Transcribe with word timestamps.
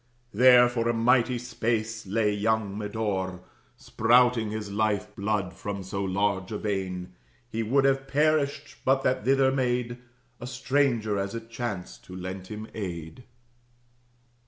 There 0.33 0.67
for 0.67 0.89
a 0.89 0.95
mighty 0.95 1.37
space 1.37 2.07
lay 2.07 2.33
young 2.33 2.75
Medore, 2.75 3.41
Spouting 3.77 4.49
his 4.49 4.71
life 4.71 5.15
blood 5.15 5.53
from 5.53 5.83
so 5.83 6.03
large 6.03 6.51
a 6.51 6.57
vein 6.57 7.13
He 7.51 7.61
would 7.61 7.85
have 7.85 8.07
perished, 8.07 8.77
but 8.83 9.03
that 9.03 9.23
thither 9.25 9.51
made 9.51 9.99
A 10.39 10.47
stranger, 10.47 11.19
as 11.19 11.35
it 11.35 11.51
chanced, 11.51 12.03
who 12.07 12.15
lent 12.15 12.47
him 12.49 12.67
aid. 12.73 13.25